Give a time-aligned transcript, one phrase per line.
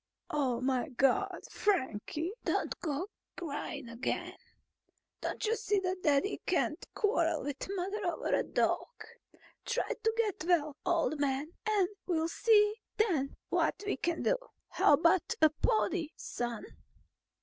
[0.31, 3.11] "Oh, my God, Frankie, don't go to
[3.45, 4.33] crying again!
[5.19, 8.87] Don't you see that Daddy can't quarrel with Mother over a dog?
[9.63, 14.37] Try to get well, old man, and we'll see then what we can do.
[14.69, 16.65] How about a pony, son?"